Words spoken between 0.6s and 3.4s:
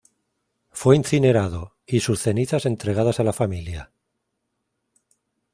Fue incinerado, y sus cenizas entregadas a la